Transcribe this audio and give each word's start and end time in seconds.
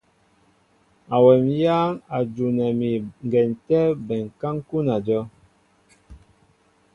Awɛm 1.15 1.43
éyáŋ 1.55 1.89
a 2.15 2.17
jona 2.33 2.65
mi 2.79 2.89
ŋgɛn 3.25 3.49
tɛ́ 3.67 3.83
bɛnká 4.07 4.47
ń 4.55 4.57
kúná 4.67 4.93
ajɔ́w. 5.01 5.25